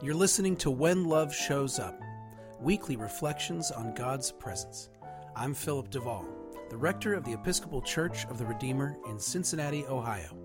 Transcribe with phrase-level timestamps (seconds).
[0.00, 2.00] You're listening to When Love Shows Up,
[2.60, 4.90] weekly reflections on God's presence.
[5.34, 6.24] I'm Philip DeVaul,
[6.70, 10.38] the rector of the Episcopal Church of the Redeemer in Cincinnati, Ohio.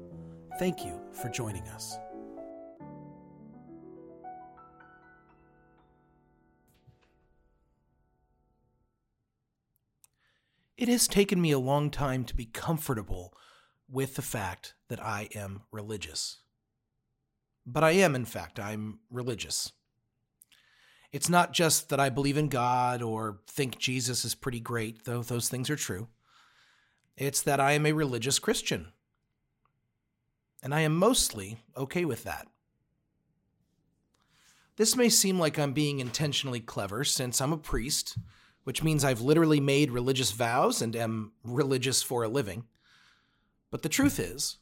[0.57, 1.95] Thank you for joining us.
[10.77, 13.35] It has taken me a long time to be comfortable
[13.87, 16.39] with the fact that I am religious.
[17.65, 19.71] But I am, in fact, I'm religious.
[21.11, 25.21] It's not just that I believe in God or think Jesus is pretty great, though
[25.21, 26.07] those things are true.
[27.15, 28.87] It's that I am a religious Christian.
[30.63, 32.47] And I am mostly okay with that.
[34.75, 38.17] This may seem like I'm being intentionally clever since I'm a priest,
[38.63, 42.65] which means I've literally made religious vows and am religious for a living.
[43.69, 44.57] But the truth is,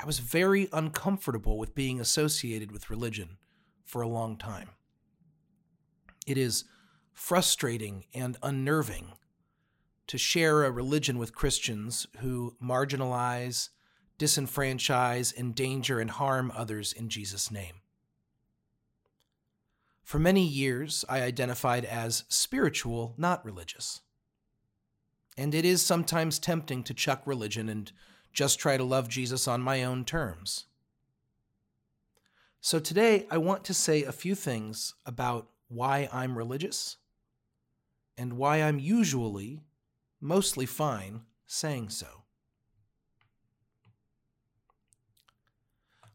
[0.00, 3.36] I was very uncomfortable with being associated with religion
[3.84, 4.70] for a long time.
[6.26, 6.64] It is
[7.12, 9.12] frustrating and unnerving
[10.06, 13.68] to share a religion with Christians who marginalize,
[14.18, 17.82] disenfranchise, endanger, and harm others in Jesus' name.
[20.02, 24.00] For many years, I identified as spiritual, not religious.
[25.36, 27.92] And it is sometimes tempting to chuck religion and
[28.32, 30.66] just try to love Jesus on my own terms.
[32.60, 36.96] So today, I want to say a few things about why I'm religious
[38.18, 39.62] and why I'm usually
[40.20, 42.06] mostly fine saying so.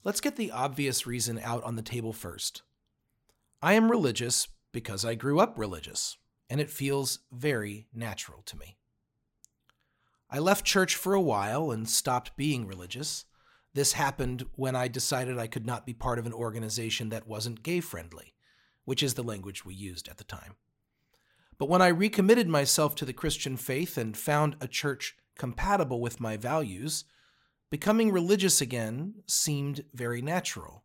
[0.04, 2.62] Let's get the obvious reason out on the table first.
[3.60, 8.78] I am religious because I grew up religious, and it feels very natural to me.
[10.36, 13.24] I left church for a while and stopped being religious.
[13.74, 17.64] This happened when I decided I could not be part of an organization that wasn't
[17.64, 18.34] gay friendly,
[18.84, 20.56] which is the language we used at the time.
[21.58, 26.20] But when I recommitted myself to the Christian faith and found a church compatible with
[26.20, 27.06] my values,
[27.70, 30.84] becoming religious again seemed very natural.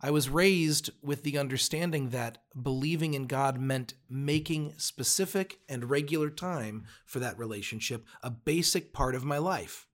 [0.00, 6.30] I was raised with the understanding that believing in God meant making specific and regular
[6.30, 9.86] time for that relationship a basic part of my life.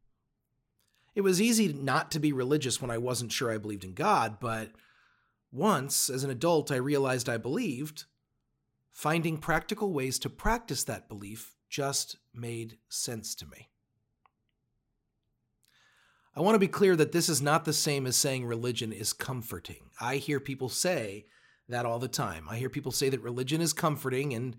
[1.15, 4.39] It was easy not to be religious when I wasn't sure I believed in God,
[4.41, 4.73] but
[5.51, 8.05] once, as an adult, I realized I believed,
[8.91, 13.71] finding practical ways to practice that belief just made sense to me.
[16.37, 19.13] I want to be clear that this is not the same as saying religion is
[19.13, 19.91] comforting.
[20.01, 21.27] I hear people say
[21.69, 22.49] that all the time.
[22.51, 24.57] I hear people say that religion is comforting and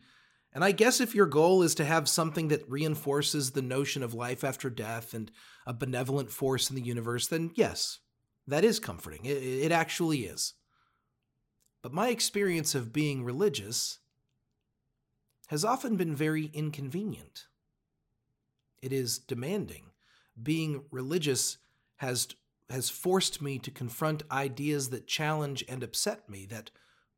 [0.53, 4.13] and I guess if your goal is to have something that reinforces the notion of
[4.13, 5.29] life after death and
[5.67, 7.99] a benevolent force in the universe, then yes,
[8.47, 9.25] that is comforting.
[9.25, 10.53] It, it actually is.
[11.81, 13.99] But my experience of being religious
[15.47, 17.47] has often been very inconvenient.
[18.81, 19.91] It is demanding.
[20.41, 21.57] Being religious
[21.97, 22.27] has
[22.69, 26.71] has forced me to confront ideas that challenge and upset me, that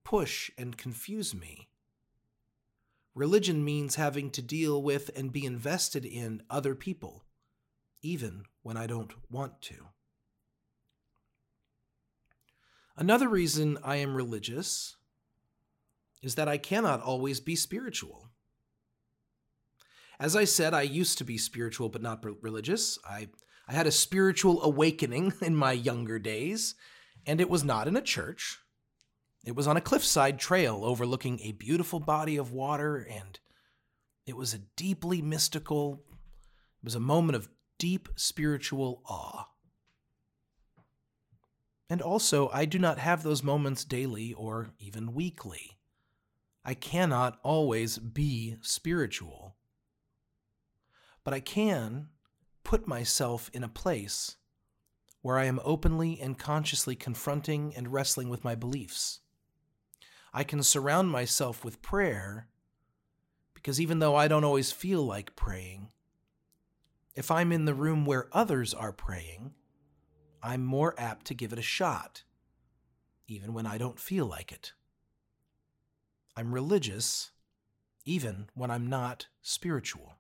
[0.03, 1.69] push and confuse me.
[3.15, 7.23] Religion means having to deal with and be invested in other people,
[8.01, 9.87] even when I don't want to.
[12.95, 14.97] Another reason I am religious
[16.21, 18.29] is that I cannot always be spiritual.
[20.19, 22.97] As I said, I used to be spiritual but not religious.
[23.07, 23.29] I
[23.67, 26.75] I had a spiritual awakening in my younger days,
[27.25, 28.59] and it was not in a church.
[29.45, 33.39] It was on a cliffside trail overlooking a beautiful body of water, and
[34.25, 39.47] it was a deeply mystical, it was a moment of deep spiritual awe.
[41.89, 45.77] And also, I do not have those moments daily or even weekly.
[46.65, 49.55] I cannot always be spiritual.
[51.23, 52.09] But I can
[52.67, 54.35] put myself in a place
[55.21, 59.21] where I am openly and consciously confronting and wrestling with my beliefs.
[60.33, 62.49] I can surround myself with prayer
[63.53, 65.87] because even though I don't always feel like praying,
[67.15, 69.53] if I'm in the room where others are praying,
[70.43, 72.23] I'm more apt to give it a shot,
[73.29, 74.73] even when I don't feel like it.
[76.35, 77.31] I'm religious,
[78.03, 80.16] even when I'm not spiritual.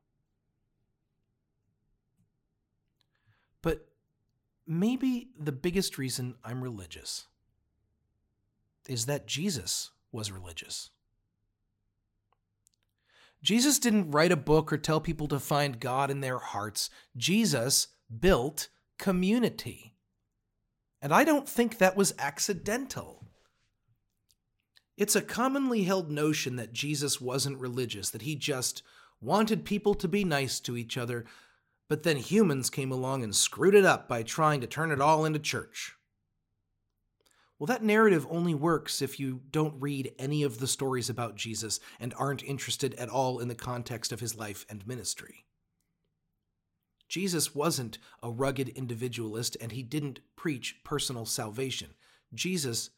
[4.67, 7.27] Maybe the biggest reason I'm religious
[8.87, 10.89] is that Jesus was religious.
[13.43, 16.89] Jesus didn't write a book or tell people to find God in their hearts.
[17.15, 17.87] Jesus
[18.19, 19.93] built community.
[21.01, 23.27] And I don't think that was accidental.
[24.97, 28.81] It's a commonly held notion that Jesus wasn't religious, that he just
[29.21, 31.25] wanted people to be nice to each other,
[31.89, 35.25] but then humans came along and screwed it up by trying to turn it all
[35.25, 35.93] into church.
[37.59, 41.79] Well, that narrative only works if you don't read any of the stories about Jesus
[41.99, 45.45] and aren't interested at all in the context of his life and ministry.
[47.07, 51.95] Jesus wasn't a rugged individualist and he didn't preach personal salvation.
[52.33, 52.91] Jesus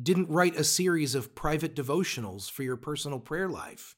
[0.00, 3.96] didn't write a series of private devotionals for your personal prayer life.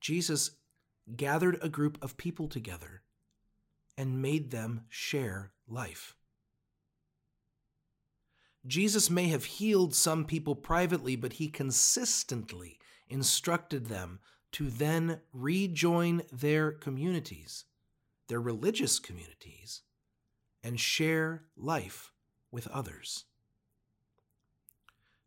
[0.00, 0.52] Jesus
[1.16, 3.02] gathered a group of people together
[3.96, 6.14] and made them share life.
[8.66, 12.78] Jesus may have healed some people privately, but he consistently
[13.08, 14.20] instructed them
[14.52, 17.64] to then rejoin their communities,
[18.28, 19.82] their religious communities,
[20.62, 22.12] and share life
[22.50, 23.24] with others.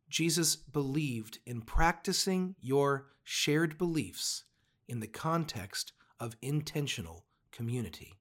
[0.09, 4.43] Jesus believed in practicing your shared beliefs
[4.91, 7.23] in the context of intentional
[7.53, 8.19] community.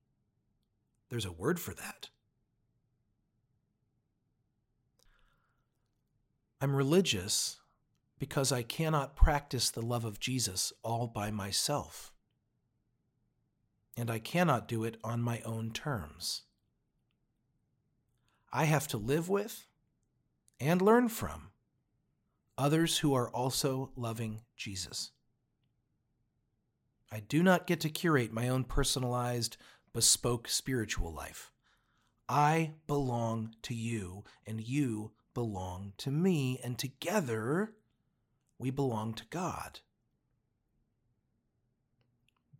[1.08, 2.10] There's a word for that.
[6.60, 7.58] I'm religious
[8.20, 12.12] because I cannot practice the love of Jesus all by myself.
[13.96, 16.42] And I cannot do it on my own terms.
[18.52, 19.66] I have to live with
[20.60, 21.50] and learn from
[22.56, 25.10] others who are also loving Jesus.
[27.12, 29.56] I do not get to curate my own personalized,
[29.92, 31.50] bespoke spiritual life.
[32.28, 37.72] I belong to you, and you belong to me, and together
[38.58, 39.80] we belong to God.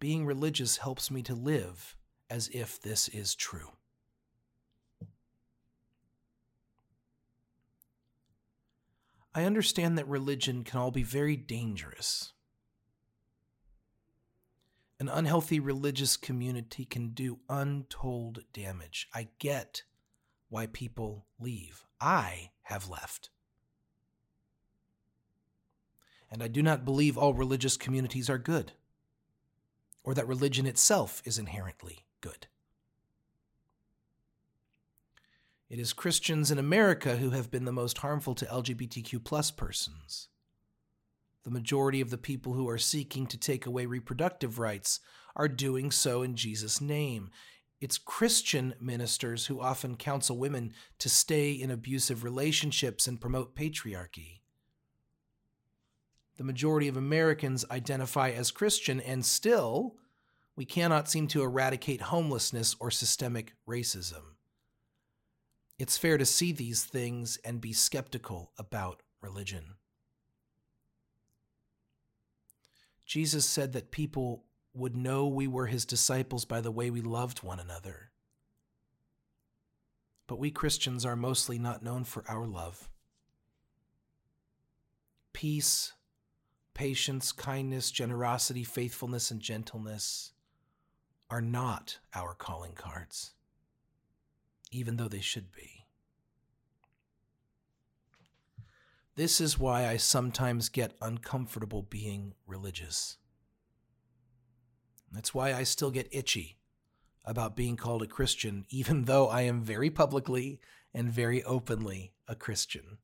[0.00, 1.94] Being religious helps me to live
[2.28, 3.72] as if this is true.
[9.32, 12.32] I understand that religion can all be very dangerous.
[15.00, 19.08] An unhealthy religious community can do untold damage.
[19.14, 19.82] I get
[20.50, 21.86] why people leave.
[21.98, 23.30] I have left.
[26.30, 28.72] And I do not believe all religious communities are good,
[30.04, 32.46] or that religion itself is inherently good.
[35.70, 40.28] It is Christians in America who have been the most harmful to LGBTQ plus persons.
[41.44, 45.00] The majority of the people who are seeking to take away reproductive rights
[45.34, 47.30] are doing so in Jesus' name.
[47.80, 54.40] It's Christian ministers who often counsel women to stay in abusive relationships and promote patriarchy.
[56.36, 59.96] The majority of Americans identify as Christian, and still,
[60.56, 64.36] we cannot seem to eradicate homelessness or systemic racism.
[65.78, 69.76] It's fair to see these things and be skeptical about religion.
[73.10, 77.42] Jesus said that people would know we were his disciples by the way we loved
[77.42, 78.12] one another.
[80.28, 82.88] But we Christians are mostly not known for our love.
[85.32, 85.94] Peace,
[86.72, 90.30] patience, kindness, generosity, faithfulness, and gentleness
[91.28, 93.32] are not our calling cards
[94.70, 95.79] even though they should be.
[99.20, 103.18] This is why I sometimes get uncomfortable being religious.
[105.12, 106.56] That's why I still get itchy
[107.26, 110.58] about being called a Christian, even though I am very publicly
[110.94, 112.96] and very openly a Christian.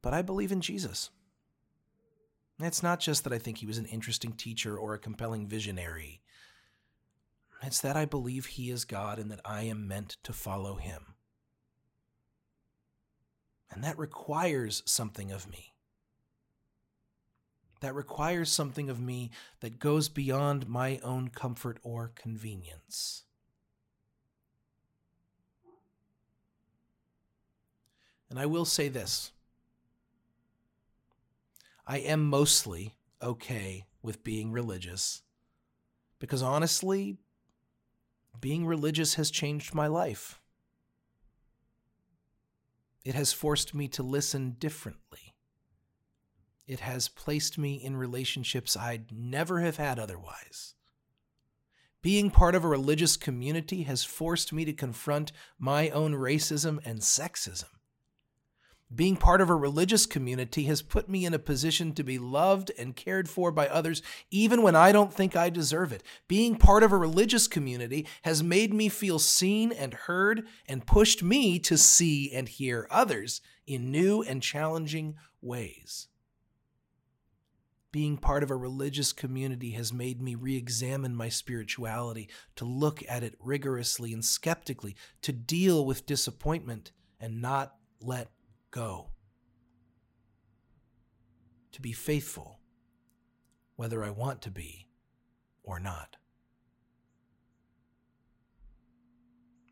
[0.00, 1.10] But I believe in Jesus.
[2.58, 6.22] It's not just that I think he was an interesting teacher or a compelling visionary.
[7.62, 11.16] It's that I believe He is God and that I am meant to follow Him.
[13.70, 15.74] And that requires something of me.
[17.80, 23.24] That requires something of me that goes beyond my own comfort or convenience.
[28.30, 29.32] And I will say this
[31.86, 35.22] I am mostly okay with being religious
[36.18, 37.16] because honestly,
[38.40, 40.37] being religious has changed my life.
[43.04, 45.34] It has forced me to listen differently.
[46.66, 50.74] It has placed me in relationships I'd never have had otherwise.
[52.02, 57.00] Being part of a religious community has forced me to confront my own racism and
[57.00, 57.77] sexism.
[58.94, 62.72] Being part of a religious community has put me in a position to be loved
[62.78, 66.02] and cared for by others, even when I don't think I deserve it.
[66.26, 71.22] Being part of a religious community has made me feel seen and heard and pushed
[71.22, 76.08] me to see and hear others in new and challenging ways.
[77.92, 83.02] Being part of a religious community has made me re examine my spirituality, to look
[83.06, 88.28] at it rigorously and skeptically, to deal with disappointment and not let
[88.70, 89.10] go.
[91.72, 92.60] To be faithful,
[93.76, 94.88] whether I want to be
[95.62, 96.16] or not.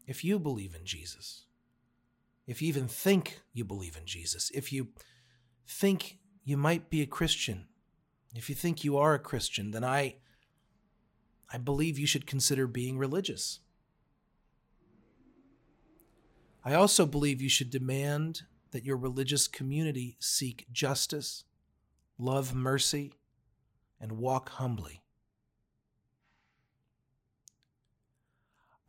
[0.06, 1.46] If you believe in Jesus,
[2.46, 4.88] if you even think you believe in Jesus, if you
[5.66, 7.66] think you might be a Christian,
[8.34, 10.16] if you think you are a Christian, then I
[11.52, 13.60] I believe you should consider being religious.
[16.64, 18.42] I also believe you should demand
[18.72, 21.44] that your religious community seek justice,
[22.18, 23.12] love mercy,
[24.00, 25.02] and walk humbly.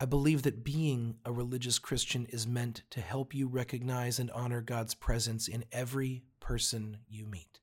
[0.00, 4.60] I believe that being a religious Christian is meant to help you recognize and honor
[4.60, 7.58] God's presence in every person you meet.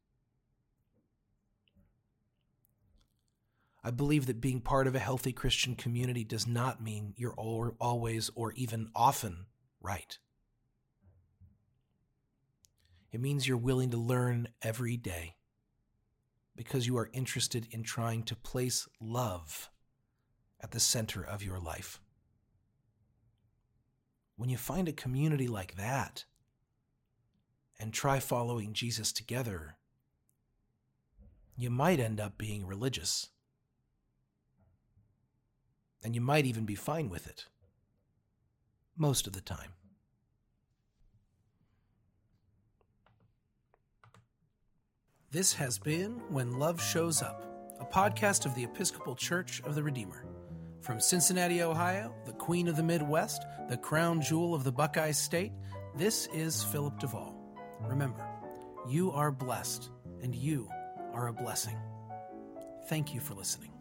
[3.85, 8.31] I believe that being part of a healthy Christian community does not mean you're always
[8.35, 9.45] or even often
[9.79, 10.17] right.
[13.15, 15.37] It means you're willing to learn every day
[16.53, 19.69] because you are interested in trying to place love
[20.59, 22.01] at the center of your life.
[24.35, 26.25] When you find a community like that
[27.79, 29.77] and try following Jesus together,
[31.55, 33.29] you might end up being religious.
[36.03, 37.45] And you might even be fine with it.
[38.97, 39.71] Most of the time.
[45.35, 47.43] This has been When Love Shows Up,
[47.81, 50.23] a podcast of the Episcopal Church of the Redeemer.
[50.79, 55.51] From Cincinnati, Ohio, the Queen of the Midwest, the crown jewel of the Buckeye State,
[55.93, 57.33] this is Philip DeVaul.
[57.81, 58.25] Remember,
[58.87, 59.89] you are blessed,
[60.23, 60.69] and you
[61.11, 61.75] are a blessing.
[62.87, 63.74] Thank you for listening.